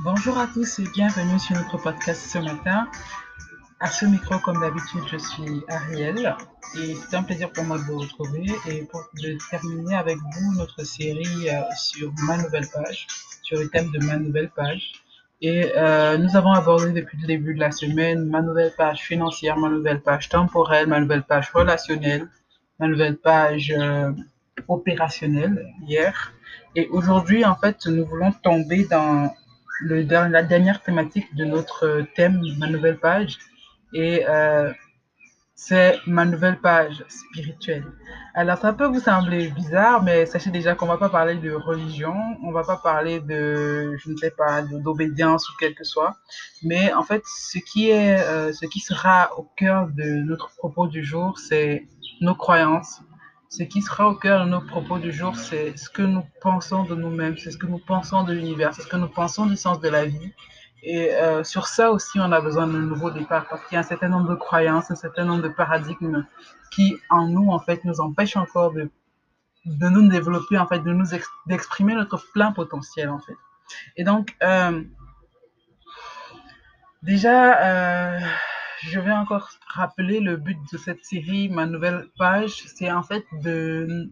Bonjour 0.00 0.38
à 0.38 0.46
tous 0.46 0.78
et 0.78 0.84
bienvenue 0.94 1.40
sur 1.40 1.56
notre 1.56 1.76
podcast 1.76 2.30
ce 2.30 2.38
matin. 2.38 2.86
À 3.80 3.90
ce 3.90 4.06
micro, 4.06 4.38
comme 4.38 4.60
d'habitude, 4.60 5.02
je 5.10 5.16
suis 5.16 5.64
Ariel 5.68 6.36
et 6.78 6.94
c'est 6.94 7.16
un 7.16 7.24
plaisir 7.24 7.50
pour 7.50 7.64
moi 7.64 7.78
de 7.78 7.82
vous 7.82 7.98
retrouver 7.98 8.46
et 8.68 8.86
de 9.22 9.38
terminer 9.50 9.96
avec 9.96 10.16
vous 10.18 10.54
notre 10.56 10.84
série 10.84 11.50
euh, 11.50 11.62
sur 11.76 12.12
ma 12.28 12.36
nouvelle 12.36 12.68
page, 12.72 13.08
sur 13.42 13.58
le 13.58 13.68
thème 13.70 13.90
de 13.90 13.98
ma 14.04 14.18
nouvelle 14.18 14.50
page. 14.50 14.92
Et 15.40 15.72
euh, 15.76 16.16
nous 16.16 16.36
avons 16.36 16.52
abordé 16.52 16.92
depuis 16.92 17.18
le 17.20 17.26
début 17.26 17.54
de 17.54 17.60
la 17.60 17.72
semaine 17.72 18.24
ma 18.24 18.40
nouvelle 18.40 18.72
page 18.76 19.00
financière, 19.00 19.56
ma 19.56 19.68
nouvelle 19.68 20.00
page 20.00 20.28
temporelle, 20.28 20.86
ma 20.86 21.00
nouvelle 21.00 21.24
page 21.24 21.50
relationnelle, 21.50 22.28
ma 22.78 22.86
nouvelle 22.86 23.16
page 23.16 23.74
euh, 23.76 24.12
opérationnelle 24.68 25.74
hier. 25.84 26.32
Et 26.76 26.86
aujourd'hui, 26.88 27.44
en 27.44 27.56
fait, 27.56 27.84
nous 27.86 28.06
voulons 28.06 28.30
tomber 28.30 28.84
dans 28.84 29.34
la 29.82 30.42
dernière 30.42 30.82
thématique 30.82 31.34
de 31.34 31.44
notre 31.44 32.04
thème, 32.16 32.42
ma 32.58 32.68
nouvelle 32.68 32.98
page, 32.98 33.38
et 33.92 34.24
euh, 34.28 34.72
c'est 35.54 35.98
ma 36.06 36.24
nouvelle 36.24 36.60
page 36.60 37.04
spirituelle. 37.08 37.84
Alors, 38.34 38.58
ça 38.58 38.72
peut 38.72 38.86
vous 38.86 39.00
sembler 39.00 39.48
bizarre, 39.48 40.02
mais 40.04 40.24
sachez 40.24 40.50
déjà 40.50 40.76
qu'on 40.76 40.86
va 40.86 40.98
pas 40.98 41.08
parler 41.08 41.34
de 41.34 41.50
religion, 41.50 42.14
on 42.44 42.52
va 42.52 42.62
pas 42.62 42.76
parler 42.76 43.18
de, 43.18 43.96
je 43.96 44.10
ne 44.10 44.16
sais 44.16 44.30
pas, 44.30 44.62
d'obédience 44.62 45.48
ou 45.50 45.52
quel 45.58 45.74
que 45.74 45.82
soit, 45.84 46.16
mais 46.62 46.92
en 46.92 47.02
fait, 47.02 47.22
ce 47.26 47.58
qui 47.58 47.90
est, 47.90 48.20
euh, 48.20 48.52
ce 48.52 48.66
qui 48.66 48.78
sera 48.78 49.36
au 49.36 49.48
cœur 49.56 49.88
de 49.88 50.04
notre 50.04 50.50
propos 50.56 50.86
du 50.86 51.04
jour, 51.04 51.38
c'est 51.38 51.88
nos 52.20 52.36
croyances, 52.36 53.02
ce 53.48 53.62
qui 53.62 53.80
sera 53.80 54.08
au 54.08 54.14
cœur 54.14 54.44
de 54.44 54.50
nos 54.50 54.60
propos 54.60 54.98
du 54.98 55.10
jour, 55.10 55.36
c'est 55.36 55.76
ce 55.76 55.88
que 55.88 56.02
nous 56.02 56.24
pensons 56.40 56.84
de 56.84 56.94
nous-mêmes, 56.94 57.36
c'est 57.38 57.50
ce 57.50 57.56
que 57.56 57.66
nous 57.66 57.78
pensons 57.78 58.22
de 58.24 58.32
l'univers, 58.32 58.74
c'est 58.74 58.82
ce 58.82 58.88
que 58.88 58.96
nous 58.96 59.08
pensons 59.08 59.46
du 59.46 59.56
sens 59.56 59.80
de 59.80 59.88
la 59.88 60.04
vie. 60.04 60.32
Et 60.82 61.14
euh, 61.14 61.42
sur 61.42 61.66
ça 61.66 61.90
aussi, 61.90 62.20
on 62.20 62.30
a 62.30 62.40
besoin 62.40 62.66
d'un 62.66 62.78
nouveau 62.78 63.10
départ 63.10 63.48
parce 63.48 63.64
qu'il 63.64 63.74
y 63.74 63.76
a 63.76 63.80
un 63.80 63.84
certain 63.84 64.08
nombre 64.08 64.30
de 64.30 64.34
croyances, 64.36 64.90
un 64.90 64.96
certain 64.96 65.24
nombre 65.24 65.42
de 65.42 65.48
paradigmes 65.48 66.26
qui, 66.70 66.98
en 67.10 67.26
nous, 67.26 67.50
en 67.50 67.58
fait, 67.58 67.84
nous 67.84 68.00
empêchent 68.00 68.36
encore 68.36 68.72
de, 68.72 68.90
de 69.64 69.88
nous 69.88 70.06
développer, 70.08 70.58
en 70.58 70.66
fait, 70.66 70.80
de 70.80 70.92
nous 70.92 71.06
d'exprimer 71.46 71.94
notre 71.94 72.22
plein 72.32 72.52
potentiel, 72.52 73.08
en 73.08 73.18
fait. 73.18 73.36
Et 73.96 74.04
donc, 74.04 74.36
euh, 74.42 74.82
déjà, 77.02 77.58
euh, 77.62 78.20
je 78.82 79.00
vais 79.00 79.12
encore 79.12 79.50
rappeler 79.66 80.20
le 80.20 80.36
but 80.36 80.58
de 80.72 80.78
cette 80.78 81.04
série, 81.04 81.48
ma 81.48 81.66
nouvelle 81.66 82.06
page. 82.18 82.62
C'est 82.66 82.90
en 82.90 83.02
fait 83.02 83.24
de. 83.42 84.10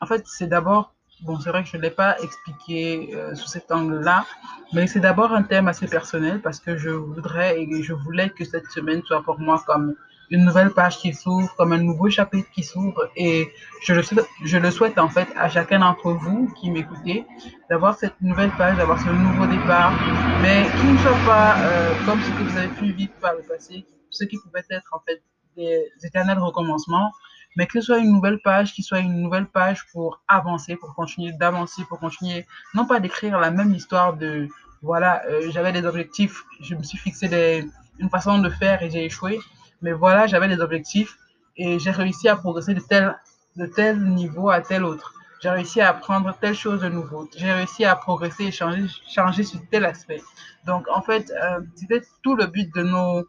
En 0.00 0.06
fait, 0.06 0.24
c'est 0.26 0.46
d'abord. 0.46 0.94
Bon, 1.22 1.38
c'est 1.38 1.50
vrai 1.50 1.62
que 1.62 1.68
je 1.68 1.76
ne 1.76 1.82
l'ai 1.82 1.90
pas 1.90 2.18
expliqué 2.20 3.10
euh, 3.14 3.34
sous 3.36 3.46
cet 3.46 3.70
angle-là, 3.70 4.26
mais 4.72 4.88
c'est 4.88 4.98
d'abord 4.98 5.32
un 5.32 5.44
thème 5.44 5.68
assez 5.68 5.86
personnel 5.86 6.40
parce 6.40 6.58
que 6.58 6.76
je 6.76 6.90
voudrais 6.90 7.62
et 7.62 7.82
je 7.82 7.92
voulais 7.92 8.30
que 8.30 8.44
cette 8.44 8.68
semaine 8.72 9.02
soit 9.04 9.22
pour 9.22 9.38
moi 9.38 9.62
comme 9.64 9.94
une 10.32 10.46
nouvelle 10.46 10.70
page 10.70 10.98
qui 10.98 11.12
s'ouvre, 11.12 11.54
comme 11.56 11.72
un 11.72 11.78
nouveau 11.78 12.08
chapitre 12.08 12.48
qui 12.52 12.62
s'ouvre. 12.62 13.08
Et 13.16 13.52
je 13.82 13.92
le, 13.92 14.02
souhaite, 14.02 14.26
je 14.42 14.56
le 14.56 14.70
souhaite 14.70 14.98
en 14.98 15.08
fait 15.08 15.28
à 15.36 15.48
chacun 15.48 15.80
d'entre 15.80 16.10
vous 16.10 16.50
qui 16.58 16.70
m'écoutez 16.70 17.26
d'avoir 17.68 17.96
cette 17.96 18.18
nouvelle 18.22 18.50
page, 18.52 18.78
d'avoir 18.78 18.98
ce 18.98 19.10
nouveau 19.10 19.46
départ, 19.46 19.92
mais 20.40 20.64
qui 20.80 21.01
pas 21.26 21.56
euh, 21.58 21.94
comme 22.04 22.20
ce 22.20 22.30
que 22.30 22.42
vous 22.42 22.56
avez 22.56 22.68
pu 22.68 22.92
vivre 22.92 23.12
par 23.20 23.34
le 23.34 23.42
passé, 23.42 23.84
ce 24.10 24.24
qui 24.24 24.38
pouvait 24.38 24.64
être 24.70 24.92
en 24.92 25.00
fait 25.06 25.22
des 25.56 25.86
éternels 26.02 26.38
recommencements, 26.38 27.12
mais 27.56 27.66
que 27.66 27.80
ce 27.80 27.86
soit 27.86 27.98
une 27.98 28.12
nouvelle 28.12 28.40
page, 28.40 28.72
qui 28.72 28.82
soit 28.82 28.98
une 28.98 29.20
nouvelle 29.22 29.46
page 29.46 29.86
pour 29.92 30.20
avancer, 30.26 30.74
pour 30.76 30.94
continuer 30.94 31.32
d'avancer, 31.32 31.84
pour 31.88 32.00
continuer, 32.00 32.46
non 32.74 32.86
pas 32.86 32.98
d'écrire 32.98 33.38
la 33.38 33.50
même 33.50 33.72
histoire 33.72 34.14
de, 34.14 34.48
voilà, 34.82 35.22
euh, 35.26 35.50
j'avais 35.50 35.72
des 35.72 35.84
objectifs, 35.84 36.44
je 36.60 36.74
me 36.74 36.82
suis 36.82 36.98
fixé 36.98 37.28
des, 37.28 37.68
une 37.98 38.10
façon 38.10 38.38
de 38.38 38.48
faire 38.48 38.82
et 38.82 38.90
j'ai 38.90 39.04
échoué, 39.04 39.38
mais 39.80 39.92
voilà, 39.92 40.26
j'avais 40.26 40.48
des 40.48 40.60
objectifs 40.60 41.16
et 41.56 41.78
j'ai 41.78 41.90
réussi 41.90 42.28
à 42.28 42.36
progresser 42.36 42.74
de 42.74 42.80
tel, 42.80 43.16
de 43.56 43.66
tel 43.66 44.02
niveau 44.02 44.50
à 44.50 44.60
tel 44.60 44.82
autre. 44.82 45.14
J'ai 45.42 45.50
réussi 45.50 45.80
à 45.80 45.88
apprendre 45.88 46.36
telle 46.40 46.54
chose 46.54 46.80
de 46.82 46.88
nouveau. 46.88 47.28
J'ai 47.36 47.52
réussi 47.52 47.84
à 47.84 47.96
progresser 47.96 48.44
et 48.44 48.52
changer, 48.52 49.42
sur 49.42 49.60
tel 49.70 49.84
aspect. 49.84 50.22
Donc, 50.66 50.86
en 50.88 51.02
fait, 51.02 51.32
euh, 51.32 51.60
c'était 51.74 52.02
tout 52.22 52.36
le 52.36 52.46
but 52.46 52.72
de 52.72 52.82
nos 52.84 53.24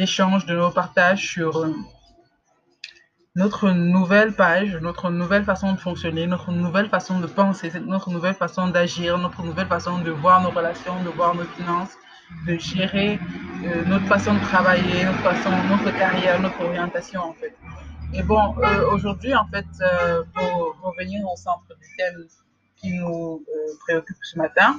échanges, 0.00 0.46
de 0.46 0.56
nos 0.56 0.70
partages 0.70 1.24
sur 1.28 1.58
euh, 1.58 1.72
notre 3.36 3.70
nouvelle 3.70 4.34
page, 4.34 4.76
notre 4.82 5.10
nouvelle 5.10 5.44
façon 5.44 5.72
de 5.72 5.78
fonctionner, 5.78 6.26
notre 6.26 6.50
nouvelle 6.50 6.88
façon 6.88 7.20
de 7.20 7.28
penser, 7.28 7.70
notre 7.80 8.10
nouvelle 8.10 8.34
façon 8.34 8.66
d'agir, 8.66 9.16
notre 9.16 9.44
nouvelle 9.44 9.68
façon 9.68 9.98
de 9.98 10.10
voir 10.10 10.42
nos 10.42 10.50
relations, 10.50 11.02
de 11.04 11.08
voir 11.10 11.36
nos 11.36 11.44
finances, 11.44 11.96
de 12.48 12.58
gérer 12.58 13.20
euh, 13.64 13.84
notre 13.86 14.06
façon 14.06 14.34
de 14.34 14.40
travailler, 14.40 15.04
notre 15.04 15.20
façon, 15.20 15.50
notre 15.70 15.96
carrière, 15.96 16.40
notre 16.40 16.60
orientation 16.62 17.22
en 17.22 17.32
fait. 17.32 17.56
Et 18.14 18.22
bon, 18.22 18.54
euh, 18.58 18.90
aujourd'hui 18.90 19.34
en 19.34 19.46
fait, 19.46 19.66
euh, 19.80 20.22
pour 20.34 20.76
revenir 20.82 21.26
au 21.26 21.36
centre 21.36 21.64
du 21.68 21.96
thème 21.96 22.26
qui 22.76 22.92
nous 22.92 23.44
préoccupe 23.86 24.16
ce 24.22 24.38
matin, 24.38 24.78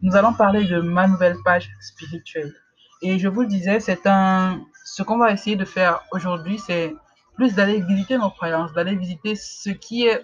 nous 0.00 0.16
allons 0.16 0.32
parler 0.32 0.64
de 0.64 0.80
ma 0.80 1.06
nouvelle 1.06 1.36
page 1.44 1.70
spirituelle. 1.80 2.54
Et 3.02 3.18
je 3.18 3.28
vous 3.28 3.42
le 3.42 3.46
disais, 3.46 3.78
c'est 3.80 4.06
un, 4.06 4.60
ce 4.84 5.02
qu'on 5.02 5.18
va 5.18 5.32
essayer 5.32 5.56
de 5.56 5.64
faire 5.64 6.02
aujourd'hui, 6.12 6.58
c'est 6.58 6.94
plus 7.36 7.54
d'aller 7.54 7.80
visiter 7.80 8.16
nos 8.16 8.30
croyances, 8.30 8.72
d'aller 8.72 8.96
visiter 8.96 9.34
ce 9.34 9.70
qui 9.70 10.06
est 10.06 10.22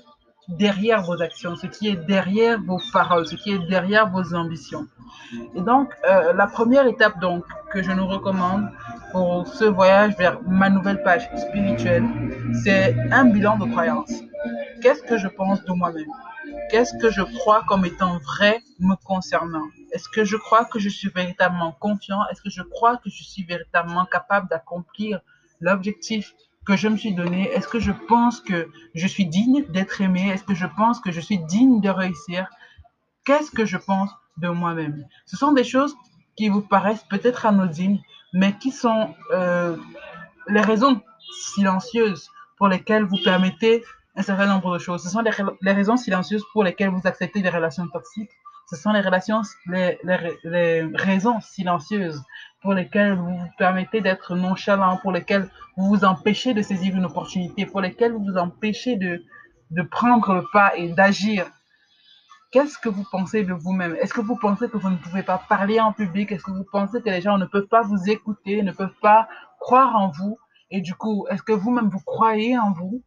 derrière 0.48 1.02
vos 1.02 1.20
actions, 1.20 1.56
ce 1.56 1.66
qui 1.66 1.88
est 1.88 1.96
derrière 1.96 2.60
vos 2.60 2.80
paroles, 2.92 3.26
ce 3.26 3.36
qui 3.36 3.52
est 3.52 3.58
derrière 3.68 4.08
vos 4.08 4.34
ambitions. 4.34 4.86
Et 5.54 5.60
donc, 5.60 5.92
euh, 6.08 6.32
la 6.32 6.46
première 6.46 6.86
étape 6.86 7.20
donc 7.20 7.44
que 7.70 7.82
je 7.82 7.92
nous 7.92 8.06
recommande 8.06 8.70
pour 9.12 9.46
ce 9.46 9.64
voyage 9.64 10.16
vers 10.16 10.40
ma 10.42 10.70
nouvelle 10.70 11.02
page 11.02 11.28
spirituelle, 11.36 12.04
c'est 12.64 12.96
un 13.10 13.26
bilan 13.26 13.58
de 13.58 13.66
croyances. 13.70 14.22
Qu'est-ce 14.80 15.02
que 15.02 15.18
je 15.18 15.28
pense 15.28 15.62
de 15.64 15.72
moi-même? 15.72 16.10
Qu'est-ce 16.70 16.96
que 16.98 17.10
je 17.10 17.22
crois 17.22 17.62
comme 17.68 17.84
étant 17.84 18.18
vrai 18.18 18.62
me 18.78 18.94
concernant? 19.04 19.66
Est-ce 19.92 20.08
que 20.08 20.24
je 20.24 20.36
crois 20.36 20.64
que 20.64 20.78
je 20.78 20.88
suis 20.88 21.08
véritablement 21.08 21.72
confiant? 21.72 22.20
Est-ce 22.30 22.42
que 22.42 22.50
je 22.50 22.62
crois 22.62 22.96
que 22.98 23.10
je 23.10 23.22
suis 23.22 23.42
véritablement 23.42 24.06
capable 24.06 24.48
d'accomplir 24.48 25.20
l'objectif 25.60 26.34
que 26.68 26.76
je 26.76 26.86
me 26.86 26.98
suis 26.98 27.14
donné 27.14 27.50
Est-ce 27.50 27.66
que 27.66 27.80
je 27.80 27.92
pense 28.08 28.40
que 28.40 28.68
je 28.94 29.06
suis 29.06 29.24
digne 29.24 29.64
d'être 29.70 30.02
aimé? 30.02 30.28
Est-ce 30.28 30.44
que 30.44 30.54
je 30.54 30.66
pense 30.76 31.00
que 31.00 31.10
je 31.10 31.20
suis 31.20 31.38
digne 31.38 31.80
de 31.80 31.88
réussir? 31.88 32.46
Qu'est-ce 33.24 33.50
que 33.50 33.64
je 33.64 33.78
pense 33.78 34.10
de 34.36 34.48
moi-même? 34.48 35.06
Ce 35.24 35.36
sont 35.38 35.52
des 35.52 35.64
choses 35.64 35.96
qui 36.36 36.50
vous 36.50 36.60
paraissent 36.60 37.06
peut-être 37.08 37.46
anodines, 37.46 38.00
mais 38.34 38.52
qui 38.58 38.70
sont 38.70 39.14
euh, 39.32 39.78
les 40.48 40.60
raisons 40.60 41.00
silencieuses 41.54 42.28
pour 42.58 42.68
lesquelles 42.68 43.04
vous 43.04 43.18
permettez 43.24 43.82
un 44.16 44.22
certain 44.22 44.46
nombre 44.46 44.74
de 44.74 44.78
choses. 44.78 45.02
Ce 45.02 45.08
sont 45.08 45.22
les, 45.22 45.72
raisons 45.72 45.96
silencieuses 45.96 46.44
pour 46.52 46.64
lesquelles 46.64 46.90
vous 46.90 47.06
acceptez 47.06 47.40
des 47.40 47.48
relations 47.48 47.88
toxiques. 47.88 48.30
Ce 48.70 48.76
sont 48.76 48.92
les 48.92 49.00
relations, 49.00 49.40
les 49.66 50.82
raisons 50.94 51.40
silencieuses 51.40 52.22
pour 52.62 52.74
lesquelles 52.74 53.14
vous 53.14 53.36
vous 53.36 53.50
permettez 53.56 54.00
d'être 54.00 54.34
nonchalant, 54.34 54.96
pour 54.98 55.12
lesquelles 55.12 55.48
vous 55.76 55.88
vous 55.88 56.04
empêchez 56.04 56.54
de 56.54 56.62
saisir 56.62 56.96
une 56.96 57.04
opportunité, 57.04 57.66
pour 57.66 57.80
lesquelles 57.80 58.12
vous 58.12 58.24
vous 58.24 58.36
empêchez 58.36 58.96
de, 58.96 59.22
de 59.70 59.82
prendre 59.82 60.34
le 60.34 60.44
pas 60.52 60.76
et 60.76 60.88
d'agir. 60.88 61.46
Qu'est-ce 62.50 62.78
que 62.78 62.88
vous 62.88 63.04
pensez 63.10 63.44
de 63.44 63.52
vous-même? 63.52 63.94
Est-ce 64.00 64.14
que 64.14 64.22
vous 64.22 64.36
pensez 64.36 64.68
que 64.68 64.78
vous 64.78 64.88
ne 64.90 64.96
pouvez 64.96 65.22
pas 65.22 65.40
parler 65.48 65.80
en 65.80 65.92
public? 65.92 66.32
Est-ce 66.32 66.44
que 66.44 66.50
vous 66.50 66.64
pensez 66.72 67.02
que 67.02 67.10
les 67.10 67.20
gens 67.20 67.36
ne 67.36 67.44
peuvent 67.44 67.68
pas 67.68 67.82
vous 67.82 68.08
écouter, 68.08 68.62
ne 68.62 68.72
peuvent 68.72 68.98
pas 69.02 69.28
croire 69.60 69.94
en 69.96 70.10
vous? 70.10 70.38
Et 70.70 70.80
du 70.80 70.94
coup, 70.94 71.26
est-ce 71.30 71.42
que 71.42 71.52
vous-même 71.52 71.88
vous 71.88 72.00
croyez 72.00 72.58
en 72.58 72.72
vous? 72.72 73.02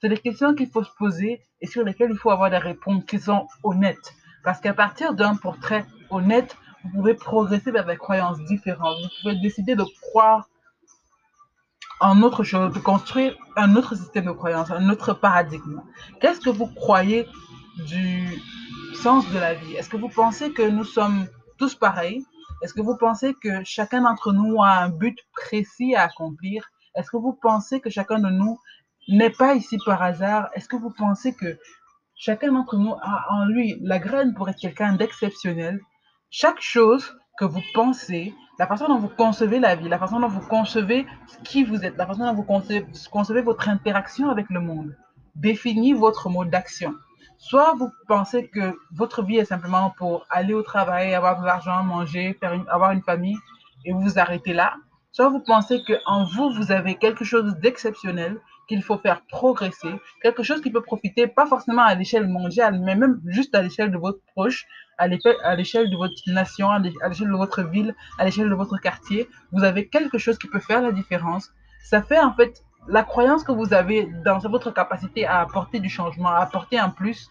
C'est 0.00 0.10
des 0.10 0.18
questions 0.18 0.54
qu'il 0.54 0.68
faut 0.68 0.84
se 0.84 0.92
poser 0.98 1.40
et 1.60 1.66
sur 1.66 1.84
lesquelles 1.84 2.10
il 2.10 2.18
faut 2.18 2.30
avoir 2.30 2.50
des 2.50 2.58
réponses 2.58 3.04
qui 3.04 3.18
sont 3.18 3.48
honnêtes. 3.62 4.14
Parce 4.44 4.60
qu'à 4.60 4.74
partir 4.74 5.14
d'un 5.14 5.36
portrait 5.36 5.86
honnête, 6.10 6.56
vous 6.84 6.90
pouvez 6.90 7.14
progresser 7.14 7.70
vers 7.70 7.86
des 7.86 7.96
croyances 7.96 8.38
différentes. 8.44 8.98
Vous 9.02 9.08
pouvez 9.22 9.40
décider 9.40 9.74
de 9.76 9.84
croire 10.00 10.48
en 12.00 12.22
autre 12.22 12.42
chose, 12.42 12.72
de 12.72 12.80
construire 12.80 13.36
un 13.56 13.76
autre 13.76 13.94
système 13.94 14.24
de 14.24 14.32
croyances, 14.32 14.70
un 14.70 14.88
autre 14.88 15.14
paradigme. 15.14 15.82
Qu'est-ce 16.20 16.40
que 16.40 16.50
vous 16.50 16.66
croyez 16.66 17.28
du 17.86 18.28
sens 18.94 19.28
de 19.30 19.38
la 19.38 19.54
vie? 19.54 19.74
Est-ce 19.74 19.88
que 19.88 19.96
vous 19.96 20.08
pensez 20.08 20.52
que 20.52 20.68
nous 20.68 20.84
sommes 20.84 21.26
tous 21.58 21.76
pareils? 21.76 22.24
Est-ce 22.62 22.74
que 22.74 22.80
vous 22.80 22.96
pensez 22.96 23.34
que 23.34 23.62
chacun 23.64 24.02
d'entre 24.02 24.32
nous 24.32 24.62
a 24.62 24.70
un 24.82 24.88
but 24.88 25.16
précis 25.32 25.94
à 25.94 26.02
accomplir? 26.02 26.70
Est-ce 26.96 27.10
que 27.10 27.16
vous 27.16 27.32
pensez 27.32 27.80
que 27.80 27.90
chacun 27.90 28.18
de 28.18 28.28
nous 28.28 28.58
n'est 29.08 29.30
pas 29.30 29.54
ici 29.54 29.78
par 29.84 30.02
hasard? 30.02 30.48
Est-ce 30.54 30.68
que 30.68 30.76
vous 30.76 30.90
pensez 30.90 31.34
que 31.34 31.58
chacun 32.16 32.52
d'entre 32.52 32.76
nous 32.76 32.94
a 33.00 33.26
en 33.30 33.46
lui 33.46 33.78
la 33.80 33.98
graine 33.98 34.34
pour 34.34 34.48
être 34.48 34.58
quelqu'un 34.58 34.94
d'exceptionnel? 34.94 35.80
Chaque 36.34 36.62
chose 36.62 37.14
que 37.38 37.44
vous 37.44 37.60
pensez, 37.74 38.34
la 38.58 38.66
façon 38.66 38.88
dont 38.88 38.98
vous 38.98 39.10
concevez 39.10 39.60
la 39.60 39.76
vie, 39.76 39.90
la 39.90 39.98
façon 39.98 40.18
dont 40.18 40.28
vous 40.28 40.40
concevez 40.40 41.06
qui 41.44 41.62
vous 41.62 41.84
êtes, 41.84 41.98
la 41.98 42.06
façon 42.06 42.24
dont 42.24 42.32
vous 42.32 42.42
concevez, 42.42 43.42
votre 43.42 43.68
interaction 43.68 44.30
avec 44.30 44.48
le 44.48 44.60
monde, 44.60 44.96
définit 45.34 45.92
votre 45.92 46.30
mode 46.30 46.48
d'action. 46.48 46.94
Soit 47.36 47.74
vous 47.74 47.90
pensez 48.08 48.48
que 48.48 48.78
votre 48.92 49.22
vie 49.22 49.36
est 49.36 49.44
simplement 49.44 49.92
pour 49.98 50.26
aller 50.30 50.54
au 50.54 50.62
travail, 50.62 51.12
avoir 51.12 51.38
de 51.38 51.44
l'argent, 51.44 51.84
manger, 51.84 52.38
avoir 52.68 52.92
une 52.92 53.02
famille 53.02 53.36
et 53.84 53.92
vous 53.92 54.00
vous 54.00 54.18
arrêtez 54.18 54.54
là. 54.54 54.76
Soit 55.10 55.28
vous 55.28 55.40
pensez 55.40 55.82
qu'en 55.84 56.24
vous, 56.24 56.50
vous 56.54 56.72
avez 56.72 56.94
quelque 56.94 57.24
chose 57.24 57.56
d'exceptionnel 57.56 58.40
qu'il 58.68 58.82
faut 58.82 58.96
faire 58.96 59.20
progresser, 59.26 59.90
quelque 60.22 60.42
chose 60.42 60.62
qui 60.62 60.70
peut 60.70 60.80
profiter 60.80 61.26
pas 61.26 61.44
forcément 61.44 61.82
à 61.82 61.94
l'échelle 61.94 62.26
mondiale, 62.26 62.80
mais 62.80 62.94
même 62.94 63.20
juste 63.26 63.54
à 63.54 63.60
l'échelle 63.60 63.90
de 63.90 63.98
votre 63.98 64.20
proche, 64.34 64.66
à 65.02 65.56
l'échelle 65.56 65.90
de 65.90 65.96
votre 65.96 66.14
nation, 66.26 66.70
à 66.70 66.78
l'échelle 66.78 67.28
de 67.28 67.36
votre 67.36 67.62
ville, 67.62 67.94
à 68.18 68.24
l'échelle 68.24 68.48
de 68.48 68.54
votre 68.54 68.78
quartier. 68.78 69.28
Vous 69.52 69.64
avez 69.64 69.88
quelque 69.88 70.18
chose 70.18 70.38
qui 70.38 70.48
peut 70.48 70.60
faire 70.60 70.82
la 70.82 70.92
différence. 70.92 71.50
Ça 71.82 72.02
fait 72.02 72.20
en 72.20 72.32
fait 72.32 72.62
la 72.88 73.02
croyance 73.02 73.44
que 73.44 73.52
vous 73.52 73.74
avez 73.74 74.10
dans 74.24 74.38
votre 74.38 74.70
capacité 74.70 75.26
à 75.26 75.40
apporter 75.40 75.80
du 75.80 75.88
changement, 75.88 76.28
à 76.28 76.38
apporter 76.38 76.78
un 76.78 76.90
plus, 76.90 77.30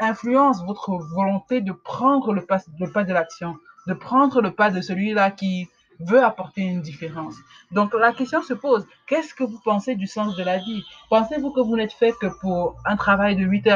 influence 0.00 0.64
votre 0.64 0.92
volonté 1.14 1.60
de 1.60 1.72
prendre 1.72 2.32
le 2.32 2.44
pas, 2.44 2.58
de 3.04 3.12
l'action, 3.12 3.56
de 3.86 3.94
prendre 3.94 4.40
le 4.40 4.50
pas 4.50 4.70
de 4.70 4.80
celui-là 4.80 5.30
qui 5.30 5.68
veut 6.00 6.22
apporter 6.22 6.62
une 6.62 6.80
différence. 6.80 7.36
Donc 7.70 7.94
la 7.94 8.12
question 8.12 8.42
se 8.42 8.54
pose, 8.54 8.84
qu'est-ce 9.06 9.32
que 9.32 9.44
vous 9.44 9.60
pensez 9.64 9.94
du 9.94 10.06
sens 10.06 10.34
de 10.34 10.42
la 10.42 10.58
vie? 10.58 10.82
Pensez-vous 11.08 11.52
que 11.52 11.60
vous 11.60 11.76
n'êtes 11.76 11.92
fait 11.92 12.12
que 12.20 12.26
pour 12.40 12.76
un 12.84 12.96
travail 12.96 13.36
de 13.36 13.44
8h 13.44 13.70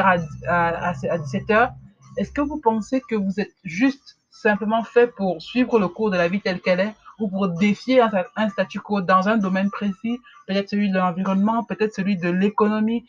à, 0.47 0.89
à, 0.89 0.93
17h 0.93 1.71
Est-ce 2.17 2.31
que 2.31 2.41
vous 2.41 2.57
pensez 2.57 3.01
que 3.01 3.15
vous 3.15 3.39
êtes 3.39 3.53
juste 3.63 4.17
simplement 4.31 4.83
fait 4.83 5.07
pour 5.07 5.41
suivre 5.41 5.79
le 5.79 5.87
cours 5.87 6.11
de 6.11 6.17
la 6.17 6.27
vie 6.27 6.41
telle 6.41 6.61
qu'elle 6.61 6.79
est 6.79 6.95
ou 7.19 7.27
pour 7.27 7.49
défier 7.49 8.01
un, 8.01 8.49
statu 8.49 8.79
quo 8.79 9.01
dans 9.01 9.27
un 9.27 9.37
domaine 9.37 9.69
précis, 9.69 10.19
peut-être 10.47 10.69
celui 10.69 10.89
de 10.89 10.97
l'environnement, 10.97 11.63
peut-être 11.63 11.93
celui 11.93 12.17
de 12.17 12.29
l'économie? 12.29 13.05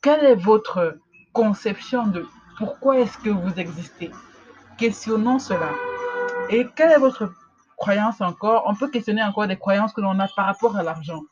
Quelle 0.00 0.24
est 0.24 0.34
votre 0.34 0.98
conception 1.32 2.06
de 2.06 2.26
pourquoi 2.56 2.98
est-ce 3.00 3.18
que 3.18 3.30
vous 3.30 3.52
existez? 3.58 4.10
Questionnons 4.78 5.38
cela. 5.38 5.70
Et 6.48 6.66
quelle 6.74 6.92
est 6.92 6.98
votre 6.98 7.30
croyances 7.80 8.20
encore, 8.20 8.64
on 8.66 8.74
peut 8.74 8.88
questionner 8.88 9.22
encore 9.22 9.46
des 9.46 9.56
croyances 9.56 9.92
que 9.92 10.02
l'on 10.02 10.18
a 10.20 10.28
par 10.28 10.46
rapport 10.46 10.76
à 10.76 10.82
l'argent. 10.82 11.22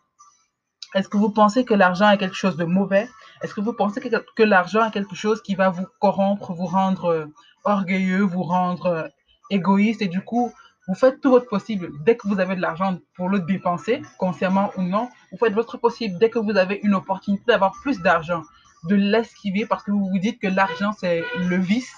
Est-ce 0.95 1.09
que 1.09 1.17
vous 1.17 1.31
pensez 1.31 1.65
que 1.65 1.75
l'argent 1.75 2.11
est 2.11 2.19
quelque 2.19 2.35
chose 2.35 2.57
de 2.57 2.65
mauvais? 2.65 3.09
Est-ce 3.43 3.55
que 3.55 3.61
vous 3.61 3.75
pensez 3.75 4.01
que, 4.01 4.43
l'argent 4.43 4.87
est 4.87 4.91
quelque 4.91 5.15
chose 5.15 5.43
qui 5.43 5.55
va 5.55 5.69
vous 5.69 5.87
corrompre, 6.01 6.53
vous 6.53 6.67
rendre 6.67 7.07
euh, 7.07 7.27
orgueilleux, 7.65 8.23
vous 8.23 8.43
rendre 8.43 8.87
euh, 8.87 9.09
égoïste? 9.51 10.01
Et 10.01 10.09
du 10.09 10.23
coup, 10.23 10.51
vous 10.89 10.95
faites 10.95 11.21
tout 11.21 11.31
votre 11.31 11.47
possible 11.47 11.91
dès 12.05 12.17
que 12.17 12.27
vous 12.27 12.41
avez 12.41 12.57
de 12.57 12.63
l'argent 12.63 12.99
pour 13.15 13.29
le 13.29 13.41
dépenser, 13.41 14.01
consciemment 14.17 14.71
ou 14.79 14.83
non. 14.83 15.11
Vous 15.31 15.39
faites 15.39 15.53
votre 15.53 15.77
possible 15.77 16.19
dès 16.19 16.31
que 16.31 16.39
vous 16.39 16.57
avez 16.57 16.81
une 16.83 16.95
opportunité 16.95 17.45
d'avoir 17.47 17.73
plus 17.83 18.01
d'argent, 18.01 18.43
de 18.85 18.95
l'esquiver 18.95 19.67
parce 19.67 19.83
que 19.83 19.91
vous 19.91 20.09
vous 20.09 20.19
dites 20.19 20.41
que 20.41 20.49
l'argent 20.49 20.93
c'est 20.99 21.23
le 21.37 21.57
vice 21.57 21.93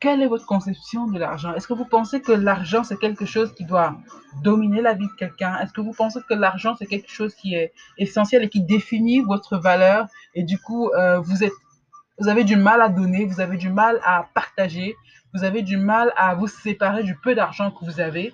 quelle 0.00 0.22
est 0.22 0.26
votre 0.26 0.46
conception 0.46 1.06
de 1.06 1.18
l'argent? 1.18 1.54
Est-ce 1.54 1.68
que 1.68 1.74
vous 1.74 1.84
pensez 1.84 2.22
que 2.22 2.32
l'argent, 2.32 2.82
c'est 2.82 2.98
quelque 2.98 3.26
chose 3.26 3.52
qui 3.54 3.64
doit 3.64 3.98
dominer 4.42 4.80
la 4.80 4.94
vie 4.94 5.06
de 5.06 5.12
quelqu'un? 5.18 5.58
Est-ce 5.58 5.74
que 5.74 5.82
vous 5.82 5.92
pensez 5.92 6.20
que 6.26 6.32
l'argent, 6.32 6.74
c'est 6.78 6.86
quelque 6.86 7.10
chose 7.10 7.34
qui 7.34 7.54
est 7.54 7.74
essentiel 7.98 8.42
et 8.42 8.48
qui 8.48 8.62
définit 8.62 9.20
votre 9.20 9.58
valeur? 9.58 10.06
Et 10.34 10.42
du 10.42 10.58
coup, 10.58 10.88
euh, 10.90 11.20
vous, 11.20 12.28
avez 12.28 12.44
du 12.44 12.56
mal 12.56 12.80
à 12.80 12.88
donner, 12.88 13.26
vous 13.26 13.40
avez 13.40 13.58
du 13.58 13.68
mal 13.68 14.00
à 14.02 14.26
partager, 14.32 14.96
vous 15.34 15.44
avez 15.44 15.60
du 15.60 15.76
mal 15.76 16.14
à 16.16 16.34
vous 16.34 16.48
séparer 16.48 17.02
du 17.02 17.14
peu 17.16 17.34
d'argent 17.34 17.70
que 17.70 17.84
vous 17.84 18.00
avez. 18.00 18.32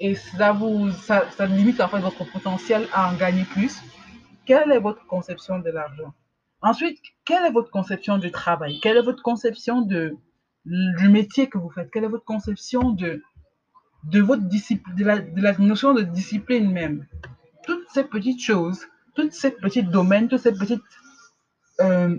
Et 0.00 0.14
ça, 0.14 0.52
vous, 0.52 0.90
ça 0.90 1.24
limite 1.46 1.80
en 1.80 1.88
fait 1.88 2.00
votre 2.00 2.30
potentiel 2.30 2.86
à 2.92 3.10
en 3.10 3.14
gagner 3.14 3.44
plus. 3.44 3.80
Quelle 4.44 4.70
est 4.70 4.80
votre 4.80 5.06
conception 5.06 5.60
de 5.60 5.70
l'argent? 5.70 6.12
Ensuite, 6.60 6.98
quelle 7.24 7.46
est 7.46 7.52
votre 7.52 7.70
conception 7.70 8.18
du 8.18 8.30
travail? 8.30 8.80
Quelle 8.80 8.98
est 8.98 9.02
votre 9.02 9.22
conception 9.22 9.80
de 9.80 10.14
du 10.64 11.08
métier 11.08 11.48
que 11.48 11.58
vous 11.58 11.70
faites. 11.70 11.90
Quelle 11.90 12.04
est 12.04 12.08
votre 12.08 12.24
conception 12.24 12.90
de, 12.90 13.22
de, 14.04 14.20
votre 14.20 14.42
discipline, 14.42 14.94
de, 14.94 15.40
la, 15.42 15.52
notion 15.58 15.94
de 15.94 16.02
discipline 16.02 16.70
même? 16.70 17.06
Toutes 17.64 17.88
ces 17.92 18.04
petites 18.04 18.42
choses, 18.42 18.86
tous 19.14 19.30
ces 19.30 19.50
petits 19.50 19.82
domaines, 19.82 20.28
tous 20.28 20.46
euh, 21.80 22.16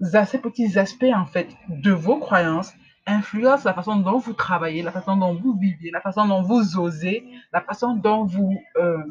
ces 0.00 0.38
petits 0.38 0.78
aspects 0.78 1.12
en 1.14 1.26
fait 1.26 1.48
de 1.68 1.92
vos 1.92 2.18
croyances 2.18 2.72
influencent 3.06 3.64
la 3.64 3.74
façon 3.74 3.96
dont 3.96 4.18
vous 4.18 4.34
travaillez, 4.34 4.82
la 4.82 4.92
façon 4.92 5.16
dont 5.16 5.34
vous 5.34 5.54
vivez, 5.58 5.90
la 5.90 6.00
façon 6.00 6.26
dont 6.26 6.42
vous 6.42 6.78
osez, 6.78 7.24
la 7.52 7.60
façon 7.60 7.94
dont 7.94 8.24
vous, 8.24 8.60
euh, 8.76 9.02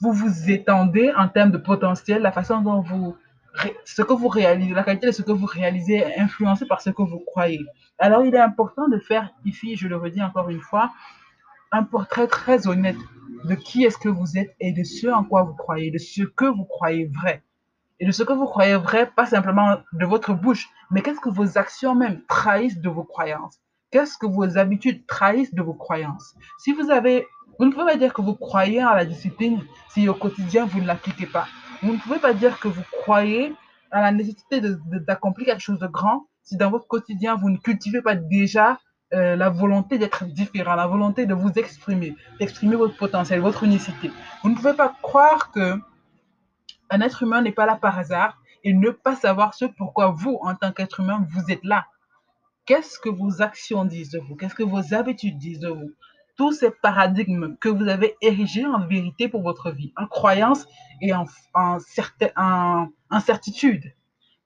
vous 0.00 0.12
vous 0.12 0.50
étendez 0.50 1.12
en 1.16 1.28
termes 1.28 1.52
de 1.52 1.58
potentiel, 1.58 2.22
la 2.22 2.32
façon 2.32 2.60
dont 2.60 2.80
vous 2.80 3.16
ce 3.84 4.02
que 4.02 4.12
vous 4.12 4.28
réalisez, 4.28 4.74
la 4.74 4.84
qualité 4.84 5.08
de 5.08 5.12
ce 5.12 5.22
que 5.22 5.32
vous 5.32 5.46
réalisez 5.46 5.96
est 5.96 6.18
influencée 6.18 6.66
par 6.66 6.80
ce 6.80 6.90
que 6.90 7.02
vous 7.02 7.20
croyez. 7.20 7.60
Alors, 7.98 8.24
il 8.24 8.34
est 8.34 8.40
important 8.40 8.88
de 8.88 8.98
faire 8.98 9.30
ici, 9.44 9.76
je 9.76 9.88
le 9.88 9.96
redis 9.96 10.22
encore 10.22 10.48
une 10.48 10.60
fois, 10.60 10.90
un 11.72 11.82
portrait 11.82 12.26
très 12.26 12.66
honnête 12.66 12.96
de 13.44 13.54
qui 13.54 13.84
est-ce 13.84 13.98
que 13.98 14.08
vous 14.08 14.38
êtes 14.38 14.54
et 14.60 14.72
de 14.72 14.84
ce 14.84 15.08
en 15.08 15.24
quoi 15.24 15.42
vous 15.42 15.54
croyez, 15.54 15.90
de 15.90 15.98
ce 15.98 16.22
que 16.22 16.44
vous 16.44 16.64
croyez 16.64 17.10
vrai. 17.22 17.42
Et 17.98 18.06
de 18.06 18.12
ce 18.12 18.22
que 18.22 18.32
vous 18.32 18.46
croyez 18.46 18.76
vrai, 18.76 19.10
pas 19.14 19.26
simplement 19.26 19.78
de 19.92 20.06
votre 20.06 20.32
bouche, 20.32 20.68
mais 20.90 21.02
qu'est-ce 21.02 21.20
que 21.20 21.28
vos 21.28 21.58
actions 21.58 21.94
même 21.94 22.22
trahissent 22.28 22.80
de 22.80 22.88
vos 22.88 23.04
croyances? 23.04 23.60
Qu'est-ce 23.90 24.16
que 24.16 24.26
vos 24.26 24.56
habitudes 24.56 25.06
trahissent 25.06 25.54
de 25.54 25.62
vos 25.62 25.74
croyances? 25.74 26.34
Si 26.58 26.72
vous 26.72 26.90
avez, 26.90 27.26
vous 27.58 27.66
ne 27.66 27.72
pouvez 27.72 27.84
pas 27.84 27.96
dire 27.96 28.14
que 28.14 28.22
vous 28.22 28.34
croyez 28.34 28.80
à 28.80 28.94
la 28.94 29.04
discipline 29.04 29.62
si 29.90 30.08
au 30.08 30.14
quotidien 30.14 30.64
vous 30.64 30.80
ne 30.80 30.86
l'appliquez 30.86 31.26
pas. 31.26 31.46
Vous 31.82 31.92
ne 31.92 31.98
pouvez 31.98 32.18
pas 32.18 32.34
dire 32.34 32.58
que 32.60 32.68
vous 32.68 32.82
croyez 32.92 33.54
à 33.90 34.00
la 34.00 34.12
nécessité 34.12 34.60
d'accomplir 34.60 35.46
quelque 35.46 35.60
chose 35.60 35.78
de 35.78 35.86
grand 35.86 36.26
si 36.42 36.56
dans 36.56 36.70
votre 36.70 36.88
quotidien, 36.88 37.36
vous 37.36 37.50
ne 37.50 37.58
cultivez 37.58 38.02
pas 38.02 38.16
déjà 38.16 38.80
euh, 39.12 39.36
la 39.36 39.50
volonté 39.50 39.98
d'être 39.98 40.24
différent, 40.24 40.74
la 40.74 40.86
volonté 40.86 41.26
de 41.26 41.34
vous 41.34 41.52
exprimer, 41.56 42.16
d'exprimer 42.38 42.76
votre 42.76 42.96
potentiel, 42.96 43.40
votre 43.40 43.62
unicité. 43.62 44.10
Vous 44.42 44.50
ne 44.50 44.56
pouvez 44.56 44.74
pas 44.74 44.94
croire 45.00 45.52
que 45.52 45.78
un 46.90 47.00
être 47.02 47.22
humain 47.22 47.40
n'est 47.40 47.52
pas 47.52 47.66
là 47.66 47.76
par 47.76 47.98
hasard 47.98 48.40
et 48.64 48.72
ne 48.72 48.90
pas 48.90 49.14
savoir 49.14 49.54
ce 49.54 49.64
pourquoi 49.64 50.08
vous, 50.08 50.38
en 50.42 50.54
tant 50.54 50.72
qu'être 50.72 51.00
humain, 51.00 51.24
vous 51.30 51.50
êtes 51.50 51.64
là. 51.64 51.86
Qu'est-ce 52.66 52.98
que 52.98 53.08
vos 53.08 53.42
actions 53.42 53.84
disent 53.84 54.10
de 54.10 54.18
vous? 54.18 54.34
Qu'est-ce 54.34 54.54
que 54.54 54.62
vos 54.62 54.94
habitudes 54.94 55.38
disent 55.38 55.60
de 55.60 55.68
vous? 55.68 55.92
Tous 56.40 56.52
ces 56.52 56.70
paradigmes 56.70 57.54
que 57.60 57.68
vous 57.68 57.86
avez 57.86 58.16
érigés 58.22 58.64
en 58.64 58.86
vérité 58.86 59.28
pour 59.28 59.42
votre 59.42 59.70
vie, 59.70 59.92
en 59.98 60.06
croyance 60.06 60.66
et 61.02 61.12
en, 61.12 61.26
en, 61.52 61.78
certitude. 63.20 63.92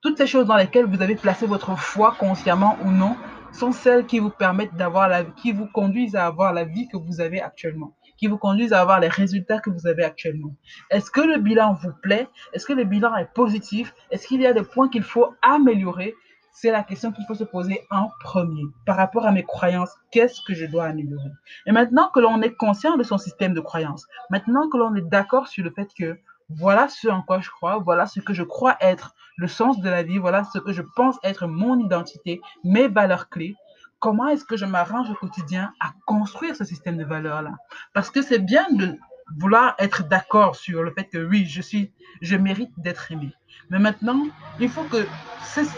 Toutes 0.00 0.18
ces 0.18 0.26
choses 0.26 0.46
dans 0.46 0.56
lesquelles 0.56 0.86
vous 0.86 1.02
avez 1.02 1.14
placé 1.14 1.46
votre 1.46 1.78
foi 1.78 2.16
consciemment 2.18 2.76
ou 2.84 2.90
non 2.90 3.14
sont 3.52 3.70
celles 3.70 4.06
qui 4.06 4.18
vous 4.18 4.30
permettent 4.30 4.74
d'avoir 4.74 5.06
la 5.08 5.22
qui 5.22 5.52
vous 5.52 5.68
conduisent 5.68 6.16
à 6.16 6.26
avoir 6.26 6.52
la 6.52 6.64
vie 6.64 6.88
que 6.88 6.96
vous 6.96 7.20
avez 7.20 7.40
actuellement, 7.40 7.94
qui 8.18 8.26
vous 8.26 8.38
conduisent 8.38 8.72
à 8.72 8.80
avoir 8.80 8.98
les 8.98 9.06
résultats 9.06 9.60
que 9.60 9.70
vous 9.70 9.86
avez 9.86 10.02
actuellement. 10.02 10.56
Est-ce 10.90 11.12
que 11.12 11.20
le 11.20 11.38
bilan 11.38 11.74
vous 11.74 11.92
plaît? 12.02 12.26
Est-ce 12.54 12.66
que 12.66 12.72
le 12.72 12.82
bilan 12.82 13.14
est 13.14 13.32
positif? 13.34 13.94
Est-ce 14.10 14.26
qu'il 14.26 14.40
y 14.40 14.46
a 14.48 14.52
des 14.52 14.64
points 14.64 14.88
qu'il 14.88 15.04
faut 15.04 15.32
améliorer 15.42 16.16
c'est 16.54 16.70
la 16.70 16.84
question 16.84 17.12
qu'il 17.12 17.26
faut 17.26 17.34
se 17.34 17.44
poser 17.44 17.84
en 17.90 18.08
premier. 18.20 18.62
Par 18.86 18.96
rapport 18.96 19.26
à 19.26 19.32
mes 19.32 19.42
croyances, 19.42 19.90
qu'est-ce 20.12 20.40
que 20.46 20.54
je 20.54 20.66
dois 20.66 20.84
améliorer? 20.84 21.30
Et 21.66 21.72
maintenant 21.72 22.08
que 22.14 22.20
l'on 22.20 22.40
est 22.42 22.54
conscient 22.54 22.96
de 22.96 23.02
son 23.02 23.18
système 23.18 23.54
de 23.54 23.60
croyances, 23.60 24.06
maintenant 24.30 24.68
que 24.70 24.78
l'on 24.78 24.94
est 24.94 25.02
d'accord 25.02 25.48
sur 25.48 25.64
le 25.64 25.70
fait 25.70 25.88
que 25.98 26.16
voilà 26.48 26.88
ce 26.88 27.08
en 27.08 27.22
quoi 27.22 27.40
je 27.40 27.50
crois, 27.50 27.78
voilà 27.78 28.06
ce 28.06 28.20
que 28.20 28.32
je 28.32 28.44
crois 28.44 28.76
être 28.80 29.14
le 29.36 29.48
sens 29.48 29.80
de 29.80 29.90
la 29.90 30.04
vie, 30.04 30.18
voilà 30.18 30.44
ce 30.44 30.58
que 30.58 30.72
je 30.72 30.82
pense 30.94 31.18
être 31.24 31.46
mon 31.46 31.78
identité, 31.78 32.40
mes 32.62 32.86
valeurs 32.86 33.28
clés, 33.28 33.56
comment 33.98 34.28
est-ce 34.28 34.44
que 34.44 34.56
je 34.56 34.66
m'arrange 34.66 35.10
au 35.10 35.14
quotidien 35.14 35.72
à 35.80 35.92
construire 36.06 36.54
ce 36.54 36.64
système 36.64 36.96
de 36.96 37.04
valeurs-là? 37.04 37.52
Parce 37.94 38.10
que 38.10 38.22
c'est 38.22 38.38
bien 38.38 38.66
de 38.70 38.96
vouloir 39.38 39.74
être 39.78 40.06
d'accord 40.08 40.56
sur 40.56 40.82
le 40.82 40.92
fait 40.92 41.04
que 41.04 41.18
oui, 41.18 41.46
je 41.46 41.62
suis, 41.62 41.92
je 42.20 42.36
mérite 42.36 42.70
d'être 42.78 43.10
aimé. 43.12 43.32
Mais 43.70 43.78
maintenant, 43.78 44.26
il 44.60 44.68
faut 44.68 44.84
que 44.84 45.06
cette, 45.42 45.68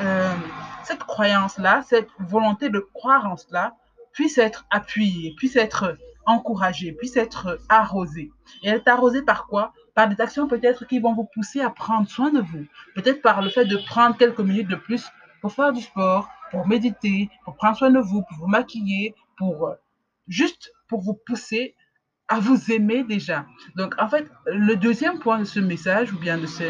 euh, 0.00 0.34
cette 0.84 1.04
croyance-là, 1.04 1.82
cette 1.86 2.08
volonté 2.18 2.70
de 2.70 2.80
croire 2.94 3.26
en 3.26 3.36
cela, 3.36 3.74
puisse 4.12 4.38
être 4.38 4.66
appuyée, 4.70 5.34
puisse 5.36 5.56
être 5.56 5.96
encouragée, 6.26 6.92
puisse 6.92 7.16
être 7.16 7.58
arrosée. 7.68 8.30
Et 8.62 8.68
elle 8.68 8.76
est 8.76 8.88
arrosée 8.88 9.22
par 9.22 9.46
quoi? 9.46 9.72
Par 9.94 10.08
des 10.08 10.20
actions 10.20 10.46
peut-être 10.46 10.86
qui 10.86 10.98
vont 10.98 11.14
vous 11.14 11.28
pousser 11.32 11.60
à 11.60 11.70
prendre 11.70 12.08
soin 12.08 12.30
de 12.30 12.40
vous. 12.40 12.66
Peut-être 12.94 13.22
par 13.22 13.42
le 13.42 13.50
fait 13.50 13.64
de 13.64 13.76
prendre 13.76 14.16
quelques 14.16 14.40
minutes 14.40 14.68
de 14.68 14.76
plus 14.76 15.06
pour 15.40 15.52
faire 15.52 15.72
du 15.72 15.80
sport, 15.80 16.28
pour 16.50 16.66
méditer, 16.66 17.30
pour 17.44 17.54
prendre 17.54 17.76
soin 17.76 17.90
de 17.90 17.98
vous, 17.98 18.22
pour 18.22 18.38
vous 18.38 18.46
maquiller, 18.46 19.14
pour 19.36 19.74
juste 20.26 20.72
pour 20.88 21.00
vous 21.00 21.14
pousser 21.14 21.74
à 22.28 22.40
vous 22.40 22.70
aimer 22.70 23.04
déjà. 23.04 23.46
Donc, 23.74 23.94
en 23.98 24.08
fait, 24.08 24.30
le 24.46 24.74
deuxième 24.76 25.18
point 25.18 25.38
de 25.38 25.44
ce 25.44 25.60
message, 25.60 26.12
ou 26.12 26.18
bien 26.18 26.38
de 26.38 26.46
ce, 26.46 26.64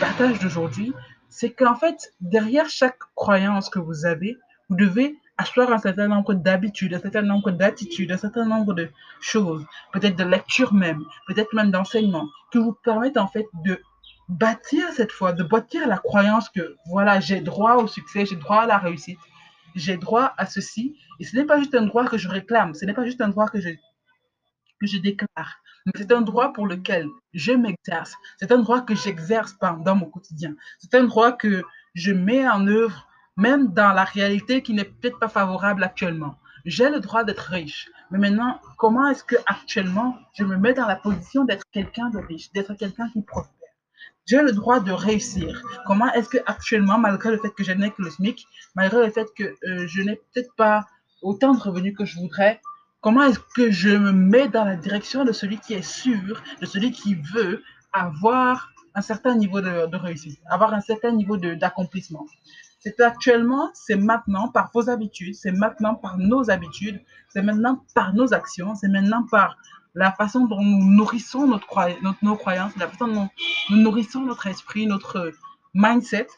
partage 0.00 0.38
d'aujourd'hui, 0.38 0.92
c'est 1.28 1.50
qu'en 1.50 1.74
fait, 1.74 2.12
derrière 2.20 2.68
chaque 2.68 2.98
croyance 3.14 3.68
que 3.68 3.78
vous 3.78 4.06
avez, 4.06 4.38
vous 4.68 4.76
devez 4.76 5.16
asseoir 5.36 5.72
un 5.72 5.78
certain 5.78 6.08
nombre 6.08 6.34
d'habitudes, 6.34 6.94
un 6.94 7.00
certain 7.00 7.22
nombre 7.22 7.50
d'attitudes, 7.50 8.10
un 8.12 8.16
certain 8.16 8.44
nombre 8.44 8.74
de 8.74 8.90
choses, 9.20 9.64
peut-être 9.92 10.16
de 10.16 10.24
lecture 10.24 10.72
même, 10.72 11.04
peut-être 11.26 11.54
même 11.54 11.70
d'enseignement, 11.70 12.26
qui 12.50 12.58
vous 12.58 12.72
permettent 12.72 13.16
en 13.16 13.28
fait 13.28 13.46
de 13.64 13.80
bâtir 14.28 14.84
cette 14.92 15.12
foi, 15.12 15.32
de 15.32 15.42
bâtir 15.42 15.86
la 15.86 15.98
croyance 15.98 16.48
que 16.48 16.76
voilà, 16.86 17.20
j'ai 17.20 17.40
droit 17.40 17.76
au 17.76 17.86
succès, 17.86 18.26
j'ai 18.26 18.36
droit 18.36 18.62
à 18.62 18.66
la 18.66 18.78
réussite, 18.78 19.18
j'ai 19.74 19.96
droit 19.96 20.34
à 20.36 20.46
ceci. 20.46 20.96
Et 21.20 21.24
ce 21.24 21.36
n'est 21.36 21.44
pas 21.44 21.58
juste 21.58 21.74
un 21.74 21.86
droit 21.86 22.04
que 22.04 22.18
je 22.18 22.28
réclame, 22.28 22.74
ce 22.74 22.84
n'est 22.84 22.94
pas 22.94 23.04
juste 23.04 23.20
un 23.20 23.28
droit 23.28 23.48
que 23.48 23.60
je, 23.60 23.70
que 24.80 24.86
je 24.86 24.98
déclare, 24.98 25.60
c'est 25.94 26.12
un 26.12 26.20
droit 26.20 26.52
pour 26.52 26.66
lequel 26.66 27.08
je 27.32 27.52
m'exerce. 27.52 28.14
C'est 28.38 28.52
un 28.52 28.58
droit 28.58 28.82
que 28.82 28.94
j'exerce 28.94 29.56
dans 29.58 29.96
mon 29.96 30.06
quotidien. 30.06 30.54
C'est 30.78 30.94
un 30.94 31.04
droit 31.04 31.32
que 31.32 31.62
je 31.94 32.12
mets 32.12 32.46
en 32.48 32.66
œuvre 32.66 33.08
même 33.36 33.68
dans 33.68 33.92
la 33.92 34.04
réalité 34.04 34.62
qui 34.62 34.74
n'est 34.74 34.84
peut-être 34.84 35.18
pas 35.18 35.28
favorable 35.28 35.84
actuellement. 35.84 36.36
J'ai 36.64 36.90
le 36.90 36.98
droit 37.00 37.24
d'être 37.24 37.50
riche. 37.50 37.88
Mais 38.10 38.18
maintenant, 38.18 38.60
comment 38.76 39.08
est-ce 39.08 39.22
que 39.22 39.36
actuellement 39.46 40.16
je 40.34 40.44
me 40.44 40.56
mets 40.56 40.74
dans 40.74 40.86
la 40.86 40.96
position 40.96 41.44
d'être 41.44 41.64
quelqu'un 41.72 42.10
de 42.10 42.18
riche, 42.18 42.50
d'être 42.52 42.74
quelqu'un 42.74 43.08
qui 43.10 43.22
prospère? 43.22 43.54
J'ai 44.26 44.42
le 44.42 44.52
droit 44.52 44.80
de 44.80 44.92
réussir. 44.92 45.62
Comment 45.86 46.12
est-ce 46.12 46.28
que 46.28 46.38
actuellement, 46.46 46.98
malgré 46.98 47.30
le 47.30 47.38
fait 47.38 47.50
que 47.50 47.64
je 47.64 47.72
n'ai 47.72 47.90
que 47.90 48.02
le 48.02 48.10
SMIC, 48.10 48.44
malgré 48.74 49.06
le 49.06 49.12
fait 49.12 49.28
que 49.36 49.44
euh, 49.44 49.86
je 49.86 50.02
n'ai 50.02 50.16
peut-être 50.16 50.54
pas 50.56 50.86
autant 51.22 51.54
de 51.54 51.60
revenus 51.60 51.96
que 51.96 52.04
je 52.04 52.18
voudrais, 52.18 52.60
comment 53.00 53.22
est-ce 53.22 53.38
que 53.54 53.70
je 53.70 53.90
me 53.90 54.12
mets 54.12 54.48
dans 54.48 54.64
la 54.64 54.76
direction 54.76 55.24
de 55.24 55.32
celui 55.32 55.58
qui 55.58 55.74
est 55.74 55.82
sûr, 55.82 56.42
de 56.60 56.66
celui 56.66 56.90
qui 56.90 57.14
veut 57.14 57.62
avoir 57.92 58.70
un 58.94 59.02
certain 59.02 59.34
niveau 59.34 59.60
de, 59.60 59.96
réussite, 59.96 60.40
avoir 60.50 60.74
un 60.74 60.80
certain 60.80 61.12
niveau 61.12 61.36
d'accomplissement? 61.36 62.26
C'est 62.80 63.00
actuellement, 63.00 63.70
c'est 63.74 63.96
maintenant 63.96 64.48
par 64.48 64.70
vos 64.72 64.88
habitudes, 64.88 65.34
c'est 65.34 65.52
maintenant 65.52 65.94
par 65.94 66.16
nos 66.16 66.50
habitudes, 66.50 67.00
c'est 67.28 67.42
maintenant 67.42 67.84
par 67.94 68.14
nos 68.14 68.32
actions, 68.32 68.74
c'est 68.76 68.88
maintenant 68.88 69.24
par 69.30 69.56
la 69.94 70.12
façon 70.12 70.46
dont 70.46 70.62
nous 70.62 70.84
nourrissons 70.84 71.48
notre, 71.48 71.66
nos 72.22 72.36
croyances, 72.36 72.76
la 72.76 72.88
façon 72.88 73.08
dont 73.08 73.28
nous 73.70 73.76
nourrissons 73.78 74.20
notre 74.20 74.46
esprit, 74.46 74.86
notre 74.86 75.32
mindset, 75.74 76.28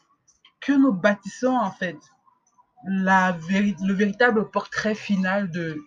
que 0.61 0.73
nous 0.73 0.91
bâtissons 0.91 1.55
en 1.55 1.71
fait 1.71 1.97
le 2.83 3.93
véritable 3.93 4.49
portrait 4.49 4.95
final 4.95 5.51
de 5.51 5.79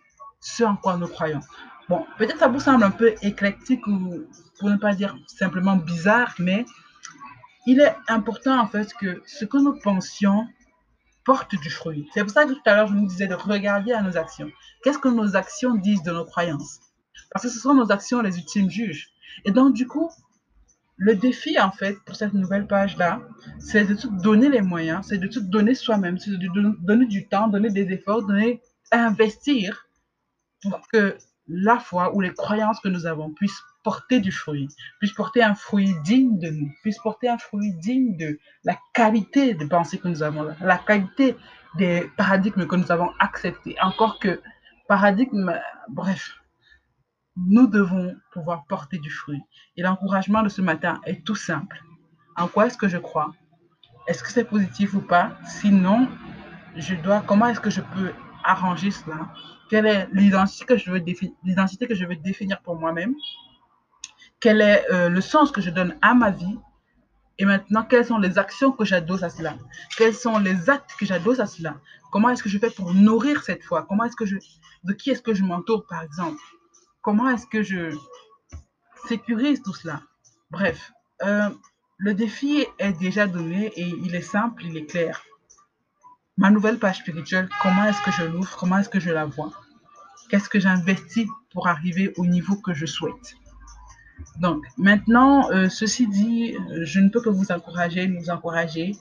ce 0.44 0.62
en 0.62 0.76
quoi 0.76 0.96
nous 0.98 1.08
croyons. 1.08 1.40
Bon, 1.88 2.06
peut-être 2.18 2.38
ça 2.38 2.48
vous 2.48 2.60
semble 2.60 2.84
un 2.84 2.90
peu 2.90 3.14
éclectique 3.22 3.86
ou 3.86 4.24
pour 4.58 4.70
ne 4.70 4.76
pas 4.76 4.94
dire 4.94 5.16
simplement 5.26 5.76
bizarre, 5.76 6.34
mais 6.38 6.66
il 7.66 7.80
est 7.80 7.94
important 8.08 8.60
en 8.60 8.66
fait 8.66 8.92
que 8.94 9.22
ce 9.26 9.46
que 9.46 9.56
nous 9.56 9.78
pensions 9.80 10.46
porte 11.24 11.54
du 11.54 11.70
fruit. 11.70 12.06
C'est 12.12 12.22
pour 12.22 12.30
ça 12.30 12.44
que 12.44 12.52
tout 12.52 12.60
à 12.66 12.74
l'heure 12.74 12.88
je 12.88 12.94
nous 12.94 13.06
disais 13.06 13.26
de 13.26 13.34
regarder 13.34 13.92
à 13.92 14.02
nos 14.02 14.16
actions. 14.18 14.50
Qu'est-ce 14.82 14.98
que 14.98 15.08
nos 15.08 15.34
actions 15.34 15.74
disent 15.74 16.02
de 16.02 16.12
nos 16.12 16.26
croyances? 16.26 16.80
Parce 17.32 17.44
que 17.44 17.50
ce 17.50 17.58
sont 17.58 17.74
nos 17.74 17.90
actions 17.90 18.20
les 18.20 18.36
ultimes 18.36 18.70
juges. 18.70 19.08
Et 19.46 19.50
donc 19.50 19.72
du 19.72 19.86
coup, 19.86 20.10
le 20.96 21.16
défi 21.16 21.58
en 21.58 21.72
fait 21.72 21.96
pour 22.04 22.16
cette 22.16 22.34
nouvelle 22.34 22.66
page 22.66 22.98
là, 22.98 23.22
c'est 23.58 23.86
de 23.86 23.94
tout 23.94 24.10
donner 24.10 24.50
les 24.50 24.60
moyens, 24.60 25.06
c'est 25.08 25.18
de 25.18 25.26
tout 25.26 25.40
donner 25.40 25.74
soi-même, 25.74 26.18
c'est 26.18 26.32
de 26.32 26.48
donner 26.84 27.06
du 27.06 27.26
temps, 27.28 27.48
donner 27.48 27.70
des 27.70 27.90
efforts, 27.92 28.26
donner 28.26 28.60
investir 28.92 29.88
pour 30.70 30.86
que 30.88 31.16
la 31.48 31.78
foi 31.78 32.14
ou 32.14 32.20
les 32.20 32.32
croyances 32.32 32.80
que 32.80 32.88
nous 32.88 33.06
avons 33.06 33.30
puissent 33.30 33.62
porter 33.82 34.20
du 34.20 34.32
fruit, 34.32 34.68
puisse 34.98 35.12
porter 35.12 35.42
un 35.42 35.54
fruit 35.54 35.94
digne 36.04 36.38
de 36.38 36.48
nous, 36.48 36.70
puisse 36.82 36.98
porter 36.98 37.28
un 37.28 37.38
fruit 37.38 37.74
digne 37.74 38.16
de 38.16 38.38
la 38.64 38.78
qualité 38.94 39.54
des 39.54 39.66
pensées 39.66 39.98
que 39.98 40.08
nous 40.08 40.22
avons, 40.22 40.54
la 40.60 40.78
qualité 40.78 41.36
des 41.76 42.10
paradigmes 42.16 42.66
que 42.66 42.76
nous 42.76 42.90
avons 42.90 43.10
acceptés. 43.18 43.76
Encore 43.82 44.18
que 44.18 44.40
paradigme, 44.88 45.52
bref, 45.88 46.40
nous 47.36 47.66
devons 47.66 48.16
pouvoir 48.32 48.64
porter 48.66 48.98
du 48.98 49.10
fruit. 49.10 49.42
Et 49.76 49.82
l'encouragement 49.82 50.42
de 50.42 50.48
ce 50.48 50.62
matin 50.62 51.00
est 51.04 51.24
tout 51.24 51.34
simple. 51.34 51.82
En 52.36 52.48
quoi 52.48 52.66
est-ce 52.66 52.78
que 52.78 52.88
je 52.88 52.98
crois? 52.98 53.32
Est-ce 54.06 54.22
que 54.22 54.30
c'est 54.30 54.44
positif 54.44 54.94
ou 54.94 55.00
pas? 55.00 55.32
Sinon, 55.46 56.08
je 56.76 56.94
dois, 56.94 57.22
comment 57.26 57.46
est-ce 57.46 57.60
que 57.60 57.70
je 57.70 57.80
peux 57.80 58.12
arranger 58.44 58.90
cela. 58.90 59.32
Quelle 59.70 59.86
est 59.86 60.08
l'identité 60.12 60.64
que 60.64 60.76
je 60.76 60.90
veux 60.90 61.02
l'identité 61.42 61.86
que 61.86 61.94
je 61.94 62.04
veux 62.04 62.16
définir 62.16 62.60
pour 62.60 62.76
moi-même? 62.76 63.14
Quel 64.40 64.60
est 64.60 64.84
euh, 64.92 65.08
le 65.08 65.20
sens 65.20 65.50
que 65.50 65.60
je 65.60 65.70
donne 65.70 65.96
à 66.02 66.14
ma 66.14 66.30
vie? 66.30 66.58
Et 67.38 67.44
maintenant 67.44 67.82
quelles 67.82 68.06
sont 68.06 68.18
les 68.18 68.38
actions 68.38 68.70
que 68.70 68.84
j'adosse 68.84 69.24
à 69.24 69.30
cela, 69.30 69.56
quels 69.96 70.14
sont 70.14 70.38
les 70.38 70.70
actes 70.70 70.94
que 70.98 71.04
j'adosse 71.04 71.40
à 71.40 71.46
cela, 71.46 71.80
comment 72.12 72.28
est-ce 72.28 72.44
que 72.44 72.48
je 72.48 72.58
fais 72.58 72.70
pour 72.70 72.94
nourrir 72.94 73.42
cette 73.42 73.64
foi, 73.64 73.84
comment 73.88 74.04
est-ce 74.04 74.14
que 74.14 74.24
je, 74.24 74.36
de 74.84 74.92
qui 74.92 75.10
est-ce 75.10 75.22
que 75.22 75.34
je 75.34 75.42
m'entoure 75.42 75.84
par 75.88 76.02
exemple, 76.02 76.40
comment 77.02 77.28
est-ce 77.30 77.46
que 77.46 77.62
je 77.62 77.92
sécurise 79.08 79.62
tout 79.62 79.74
cela? 79.74 80.00
Bref, 80.50 80.92
euh, 81.24 81.50
le 81.96 82.14
défi 82.14 82.66
est 82.78 82.92
déjà 82.92 83.26
donné 83.26 83.72
et 83.74 83.88
il 83.88 84.14
est 84.14 84.20
simple, 84.20 84.64
il 84.66 84.76
est 84.76 84.86
clair. 84.86 85.24
Ma 86.36 86.50
nouvelle 86.50 86.78
page 86.78 86.98
spirituelle, 86.98 87.48
comment 87.62 87.84
est-ce 87.84 88.02
que 88.02 88.10
je 88.10 88.24
l'ouvre, 88.24 88.56
comment 88.56 88.78
est-ce 88.78 88.88
que 88.88 88.98
je 88.98 89.10
la 89.10 89.24
vois, 89.24 89.52
qu'est-ce 90.28 90.48
que 90.48 90.58
j'investis 90.58 91.28
pour 91.52 91.68
arriver 91.68 92.12
au 92.16 92.26
niveau 92.26 92.56
que 92.56 92.74
je 92.74 92.86
souhaite? 92.86 93.36
Donc, 94.40 94.64
maintenant, 94.76 95.50
euh, 95.50 95.68
ceci 95.68 96.08
dit, 96.08 96.56
je 96.82 97.00
ne 97.00 97.08
peux 97.08 97.20
que 97.20 97.28
vous 97.28 97.52
encourager, 97.52 98.08
nous 98.08 98.30
encourager 98.30 98.96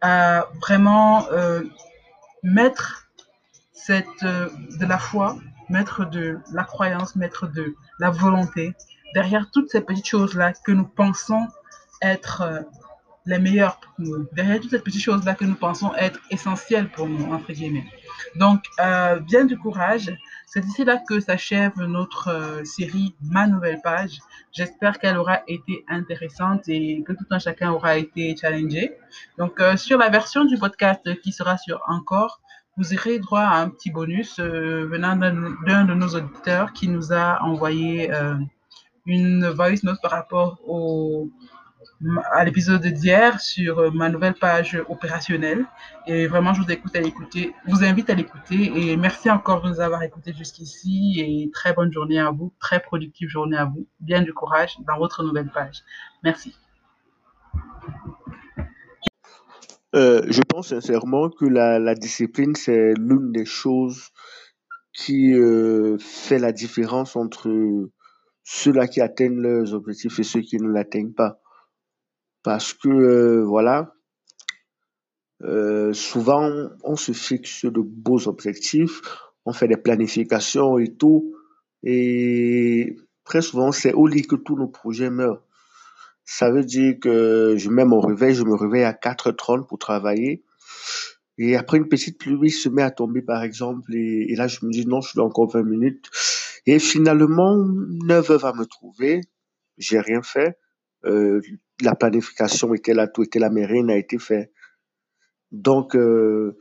à 0.00 0.46
vraiment 0.60 1.26
euh, 1.32 1.64
mettre 2.42 3.08
euh, 3.90 4.48
de 4.78 4.86
la 4.86 4.98
foi, 4.98 5.38
mettre 5.68 6.08
de 6.08 6.38
la 6.52 6.64
croyance, 6.64 7.16
mettre 7.16 7.48
de 7.48 7.74
la 7.98 8.10
volonté 8.10 8.74
derrière 9.14 9.50
toutes 9.50 9.70
ces 9.70 9.80
petites 9.80 10.06
choses-là 10.06 10.52
que 10.52 10.72
nous 10.72 10.86
pensons 10.86 11.46
être 12.02 12.64
les 13.26 13.38
meilleures 13.38 13.78
pour 13.80 13.92
nous, 13.98 14.26
derrière 14.32 14.60
toutes 14.60 14.70
ces 14.70 14.78
petites 14.78 15.02
choses-là 15.02 15.34
que 15.34 15.44
nous 15.44 15.56
pensons 15.56 15.92
être 15.96 16.20
essentielles 16.30 16.88
pour 16.88 17.08
nous, 17.08 17.32
entre 17.32 17.52
guillemets. 17.52 17.86
Donc, 18.36 18.62
bien 19.26 19.44
du 19.44 19.58
courage. 19.58 20.12
C'est 20.46 20.64
ici 20.64 20.84
là 20.84 21.02
que 21.06 21.18
s'achève 21.18 21.74
notre 21.76 22.28
euh, 22.28 22.64
série 22.64 23.14
Ma 23.20 23.48
Nouvelle 23.48 23.80
Page. 23.82 24.20
J'espère 24.52 24.98
qu'elle 24.98 25.18
aura 25.18 25.40
été 25.48 25.84
intéressante 25.88 26.68
et 26.68 27.02
que 27.02 27.12
tout 27.12 27.26
un 27.30 27.40
chacun 27.40 27.72
aura 27.72 27.98
été 27.98 28.34
challengé. 28.40 28.96
Donc, 29.38 29.60
euh, 29.60 29.76
sur 29.76 29.98
la 29.98 30.08
version 30.08 30.44
du 30.44 30.56
podcast 30.56 31.20
qui 31.20 31.32
sera 31.32 31.58
sur 31.58 31.82
Encore, 31.88 32.40
vous 32.76 32.94
aurez 32.94 33.18
droit 33.18 33.40
à 33.40 33.60
un 33.60 33.68
petit 33.68 33.90
bonus 33.90 34.38
euh, 34.38 34.86
venant 34.86 35.16
d'un 35.16 35.84
de 35.84 35.94
nos 35.94 36.08
auditeurs 36.08 36.72
qui 36.72 36.88
nous 36.88 37.12
a 37.12 37.42
envoyé 37.42 38.10
une 39.04 39.48
voice 39.48 39.82
note 39.82 40.00
par 40.00 40.12
rapport 40.12 40.58
au 40.64 41.28
à 42.32 42.44
l'épisode 42.44 42.86
d'hier 42.86 43.40
sur 43.40 43.78
euh, 43.78 43.90
ma 43.90 44.08
nouvelle 44.08 44.34
page 44.34 44.78
opérationnelle. 44.88 45.64
Et 46.06 46.26
vraiment, 46.26 46.52
je 46.52 46.62
vous 46.62 46.70
écoute 46.70 46.94
à 46.94 47.00
l'écouter, 47.00 47.54
vous 47.66 47.84
invite 47.84 48.10
à 48.10 48.14
l'écouter. 48.14 48.70
Et 48.74 48.96
merci 48.96 49.30
encore 49.30 49.62
de 49.62 49.68
nous 49.70 49.80
avoir 49.80 50.02
écoutés 50.02 50.34
jusqu'ici. 50.34 51.14
Et 51.18 51.50
très 51.52 51.72
bonne 51.72 51.92
journée 51.92 52.18
à 52.18 52.30
vous, 52.30 52.52
très 52.60 52.80
productive 52.80 53.28
journée 53.28 53.56
à 53.56 53.64
vous. 53.64 53.86
Bien 54.00 54.22
du 54.22 54.32
courage 54.34 54.76
dans 54.86 54.98
votre 54.98 55.22
nouvelle 55.22 55.50
page. 55.50 55.82
Merci. 56.22 56.54
Euh, 59.94 60.22
je 60.28 60.42
pense 60.42 60.68
sincèrement 60.68 61.30
que 61.30 61.46
la, 61.46 61.94
discipline, 61.94 62.54
c'est 62.54 62.92
l'une 62.94 63.32
des 63.32 63.46
choses 63.46 64.10
qui 64.92 65.34
euh, 65.34 65.96
fait 65.98 66.38
la 66.38 66.52
différence 66.52 67.16
entre 67.16 67.50
ceux-là 68.44 68.86
qui 68.86 69.00
atteignent 69.00 69.40
leurs 69.40 69.72
objectifs 69.72 70.18
et 70.18 70.22
ceux 70.22 70.40
qui 70.40 70.58
ne 70.58 70.68
l'atteignent 70.68 71.14
pas 71.14 71.40
parce 72.46 72.74
que 72.74 72.88
euh, 72.88 73.44
voilà, 73.44 73.92
euh, 75.42 75.92
souvent 75.92 76.48
on 76.84 76.94
se 76.94 77.10
fixe 77.10 77.64
de 77.64 77.80
beaux 77.80 78.28
objectifs, 78.28 79.00
on 79.46 79.52
fait 79.52 79.66
des 79.66 79.76
planifications 79.76 80.78
et 80.78 80.94
tout, 80.94 81.34
et 81.82 82.96
très 83.24 83.42
souvent 83.42 83.72
c'est 83.72 83.94
au 83.94 84.06
lit 84.06 84.28
que 84.28 84.36
tous 84.36 84.54
nos 84.54 84.68
projets 84.68 85.10
meurent. 85.10 85.42
Ça 86.24 86.52
veut 86.52 86.62
dire 86.62 87.00
que 87.00 87.56
je 87.56 87.68
mets 87.68 87.84
mon 87.84 87.98
réveil, 87.98 88.36
je 88.36 88.44
me 88.44 88.54
réveille 88.54 88.84
à 88.84 88.92
4h30 88.92 89.66
pour 89.66 89.80
travailler. 89.80 90.44
Et 91.38 91.56
après 91.56 91.78
une 91.78 91.88
petite 91.88 92.16
pluie 92.16 92.52
se 92.52 92.68
met 92.68 92.82
à 92.82 92.92
tomber 92.92 93.22
par 93.22 93.42
exemple 93.42 93.92
et, 93.92 94.36
là 94.36 94.46
je 94.46 94.64
me 94.64 94.70
dis 94.70 94.86
non, 94.86 95.00
je 95.00 95.08
suis 95.08 95.18
encore 95.18 95.50
20 95.50 95.64
minutes. 95.64 96.08
Et 96.64 96.78
finalement 96.78 97.56
9h 97.56 98.38
va 98.38 98.52
me 98.52 98.66
trouver, 98.66 99.22
j'ai 99.78 99.98
rien 99.98 100.22
fait. 100.22 100.56
Euh, 101.06 101.40
la 101.82 101.94
planification 101.94 102.74
était 102.74 102.94
là, 102.94 103.06
tout 103.06 103.22
était 103.22 103.38
là, 103.38 103.50
mais 103.50 103.64
rien 103.66 103.84
n'a 103.84 103.96
été 103.96 104.18
fait. 104.18 104.52
Donc, 105.52 105.94
euh, 105.94 106.56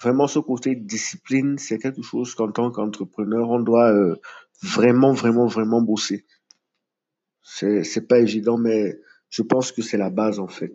vraiment, 0.00 0.26
ce 0.26 0.38
côté 0.38 0.74
discipline, 0.74 1.58
c'est 1.58 1.78
quelque 1.78 2.02
chose 2.02 2.34
qu'en 2.34 2.50
tant 2.50 2.70
qu'entrepreneur, 2.70 3.50
on 3.50 3.60
doit 3.60 3.92
euh, 3.92 4.16
vraiment, 4.62 5.12
vraiment, 5.12 5.46
vraiment 5.46 5.82
bosser. 5.82 6.24
C'est, 7.42 8.08
pas 8.08 8.18
évident, 8.18 8.58
mais 8.58 8.98
je 9.28 9.42
pense 9.42 9.72
que 9.72 9.82
c'est 9.82 9.98
la 9.98 10.10
base, 10.10 10.38
en 10.38 10.48
fait. 10.48 10.72